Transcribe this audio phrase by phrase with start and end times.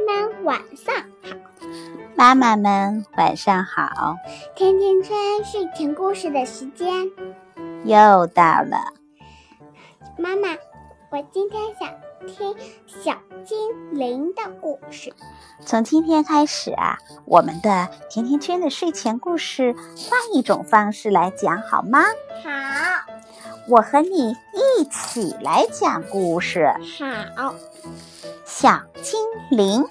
[0.00, 1.36] 们晚上好，
[2.14, 4.16] 妈妈们晚上好。
[4.54, 7.10] 甜甜圈睡前故事的时间
[7.84, 8.78] 又到了。
[10.18, 10.48] 妈妈，
[11.10, 11.88] 我今天想
[12.26, 12.54] 听
[12.86, 13.58] 小精
[13.92, 15.12] 灵的故事。
[15.64, 22.00] 从今天开始啊，我们的甜甜圈的睡前故事换一种方式来讲好吗？
[22.44, 22.50] 好，
[23.68, 26.72] 我和你一起来讲故事。
[27.36, 27.54] 好，
[28.54, 28.68] 小
[29.00, 29.18] 精
[29.50, 29.82] 灵，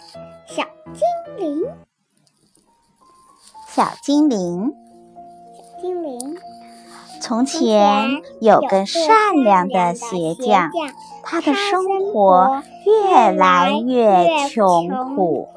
[0.45, 0.63] 小
[0.93, 1.01] 精
[1.35, 1.63] 灵，
[3.67, 4.71] 小精灵。
[5.41, 6.37] 小精灵。
[7.19, 10.69] 从前有个善良的鞋匠，
[11.23, 15.49] 他的生活越来越穷苦，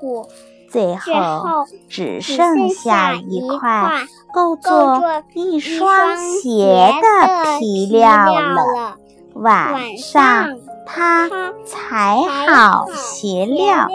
[0.71, 8.97] 最后只剩下一块够做一双鞋的皮料了。
[9.35, 11.29] 晚上，他
[11.65, 13.89] 裁好鞋料，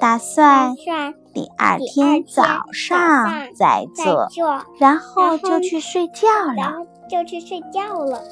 [0.00, 0.74] 打算
[1.34, 4.28] 第二天早上再做，
[4.78, 6.86] 然后就去睡觉了。
[7.08, 8.22] 就去睡觉了。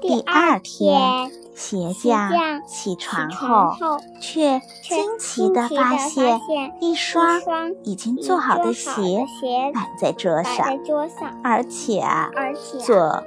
[0.00, 2.30] 第二天，鞋匠
[2.66, 6.40] 起床后，却惊奇地发现
[6.80, 7.40] 一双
[7.84, 9.24] 已经做好的鞋
[9.74, 10.66] 摆在桌上，
[11.42, 12.30] 而且啊，
[12.80, 13.22] 做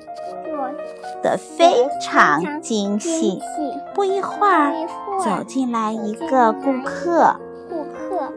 [1.21, 3.39] 的非常精细。
[3.93, 4.87] 不一会儿，
[5.23, 7.39] 走进来一个顾客。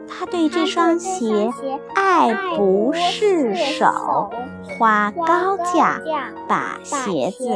[0.09, 1.53] 他对这双鞋
[1.95, 4.31] 爱不释手，
[4.79, 6.01] 花高价
[6.49, 7.49] 把鞋子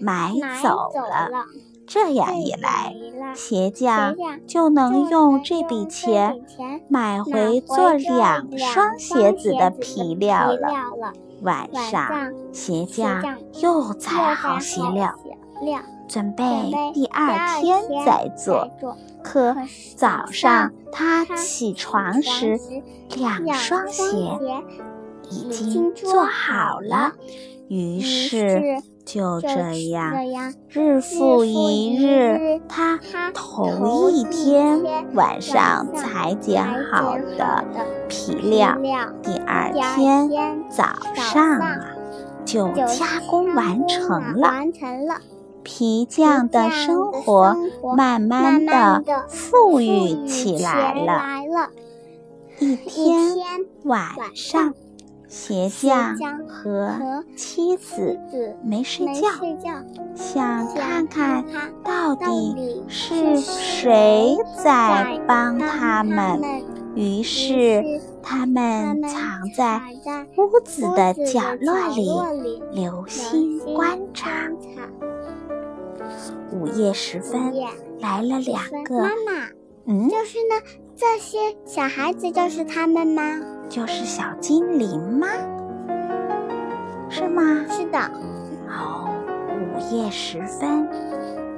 [0.00, 1.44] 买走了。
[1.88, 2.94] 这样一来，
[3.34, 4.14] 鞋匠
[4.46, 6.40] 就能用这笔钱
[6.88, 10.68] 买回做两双鞋子的皮料了。
[11.42, 15.14] 晚上，鞋匠又裁好鞋料。
[16.08, 16.44] 准备
[16.94, 18.70] 第二天再做，
[19.22, 19.54] 可
[19.96, 22.58] 早上他起床时，
[23.16, 24.04] 两双鞋
[25.30, 27.12] 已经做好了。
[27.68, 30.12] 于是就这样，
[30.68, 33.00] 日复一日，他
[33.32, 34.82] 头一天
[35.14, 37.64] 晚上裁剪好的
[38.06, 38.76] 皮料，
[39.22, 40.28] 第二天
[40.68, 41.86] 早上啊
[42.44, 44.66] 就加工完成了。
[45.62, 47.56] 皮匠的生活
[47.96, 51.70] 慢慢的富裕起来了。
[52.58, 53.38] 一天
[53.84, 54.74] 晚上，
[55.28, 56.16] 鞋匠
[56.48, 58.18] 和妻子
[58.64, 59.28] 没睡觉，
[60.14, 61.44] 想看看
[61.84, 66.40] 到底是谁在帮他们。
[66.94, 67.84] 于是，
[68.22, 69.80] 他们藏在
[70.36, 74.30] 屋子的角落里，留心观察。
[76.50, 77.52] 午夜时分，
[78.00, 79.48] 来了两个妈妈。
[79.84, 80.54] 嗯，就是呢，
[80.96, 83.22] 这些小孩子就是他们吗？
[83.68, 85.26] 就是小精灵吗？
[87.10, 87.42] 是吗？
[87.68, 87.98] 是的。
[88.68, 89.08] 哦，
[89.50, 90.88] 午夜时分，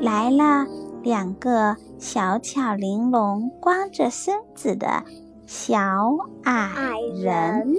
[0.00, 0.66] 来了
[1.02, 5.04] 两个小巧玲珑、光着身子的
[5.46, 5.78] 小
[6.44, 6.70] 矮
[7.14, 7.74] 人。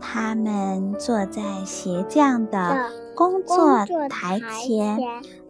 [0.00, 4.98] 他们坐在鞋匠的工作台前。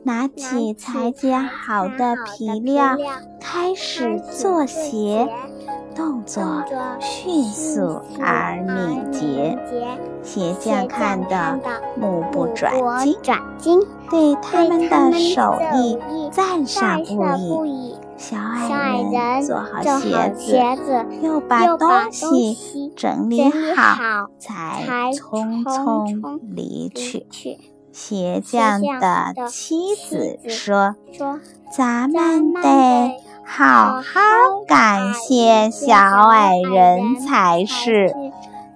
[0.03, 2.97] 拿起裁剪好的皮料，
[3.38, 5.28] 开始做鞋，
[5.95, 6.43] 动作
[7.01, 9.59] 迅速而敏捷。
[10.23, 11.59] 鞋匠看得
[11.97, 12.73] 目不转
[13.59, 13.81] 睛，
[14.11, 15.99] 对他们的手艺
[16.31, 17.95] 赞赏不已。
[18.17, 20.34] 小矮人做好鞋
[20.77, 27.27] 子，又把东西整理好，才匆匆离去。
[27.93, 30.95] 鞋匠的妻子说
[31.75, 33.17] ：“咱们得
[33.53, 35.97] 好好感谢小
[36.28, 38.15] 矮人才是。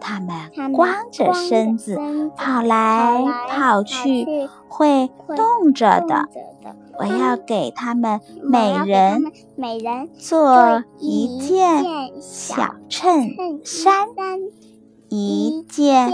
[0.01, 1.97] 他们光着身子
[2.37, 4.27] 跑来跑去，
[4.69, 6.29] 会动着的。
[6.99, 9.23] 我要给他们每人
[9.57, 11.85] 每人做一件
[12.21, 13.31] 小衬
[13.65, 14.09] 衫，
[15.09, 16.13] 一件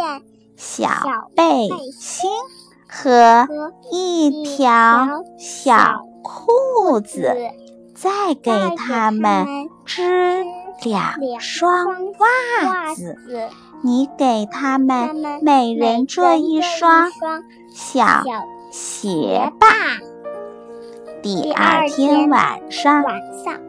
[0.56, 0.88] 小
[1.34, 1.68] 背
[1.98, 2.30] 心。”
[2.92, 3.46] 和
[3.92, 7.36] 一条小裤子，
[7.94, 9.46] 再给他们
[9.84, 10.44] 织
[10.84, 11.86] 两双
[12.18, 13.16] 袜子。
[13.82, 17.10] 你给他们每人做一双
[17.72, 18.22] 小
[18.70, 19.68] 鞋吧。
[21.22, 23.04] 第二天晚上，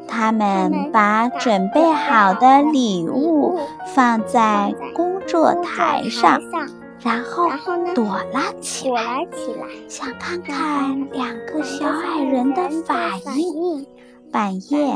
[0.07, 3.59] 他们把准备好的礼物
[3.93, 6.41] 放在工作台上。
[7.03, 7.49] 然后
[7.95, 9.25] 躲了起来，
[9.87, 13.85] 想看看两个小矮人的反应。
[14.31, 14.95] 半夜，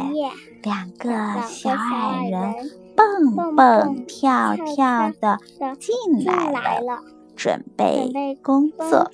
[0.64, 1.10] 两个
[1.48, 5.40] 小矮人蹦蹦跳跳的
[5.80, 7.00] 进来了，
[7.36, 9.12] 准备工作。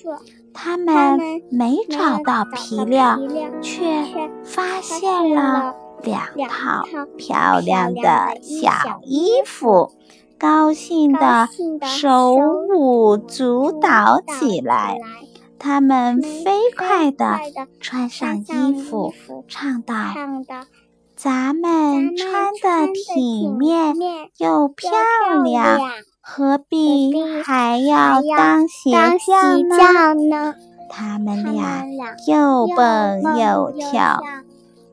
[0.54, 1.18] 他们
[1.50, 3.18] 没找到皮料，
[3.62, 4.04] 却
[4.44, 6.84] 发现了两套
[7.16, 9.92] 漂亮的小衣服，
[10.38, 11.48] 高兴的
[11.80, 14.98] 手舞足蹈起来。
[15.62, 17.38] 他们飞快地
[17.78, 19.14] 穿上衣服，
[19.46, 19.94] 唱道
[21.14, 23.94] ：“咱们穿的体面
[24.38, 24.90] 又漂
[25.44, 25.78] 亮。”
[26.20, 27.12] 何必
[27.44, 28.90] 还要当鞋
[29.76, 30.54] 匠呢？
[30.90, 31.84] 他们俩
[32.26, 34.20] 又蹦又跳，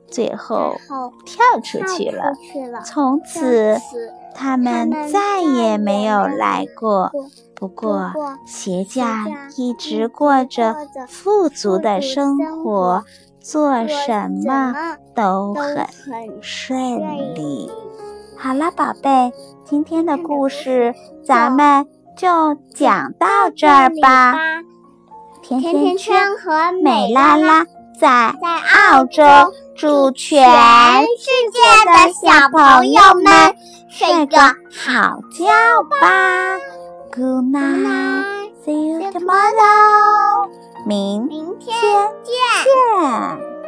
[0.07, 0.75] 最后
[1.25, 2.33] 跳出去了。
[2.86, 3.80] 从此，
[4.36, 7.12] 他们再也没有来过。
[7.56, 8.12] 不过，
[8.46, 9.28] 鞋匠
[9.58, 10.76] 一直过着
[11.08, 13.04] 富足的生活，
[13.42, 14.74] 做什么
[15.14, 17.70] 都很顺利。
[18.38, 19.34] 好了，宝贝，
[19.66, 21.86] 今天的故事咱们
[22.16, 24.38] 就讲到这儿吧。
[25.42, 27.66] 甜甜圈和美拉拉
[28.00, 28.30] 在
[28.90, 29.24] 澳洲，
[29.75, 30.42] 祝全
[31.02, 33.56] 世界的小朋友们
[33.89, 35.45] 睡个好觉
[36.00, 36.57] 吧。
[37.12, 40.47] Good night, see you tomorrow。
[40.86, 41.27] 明
[41.59, 41.74] 天
[42.24, 43.59] 见。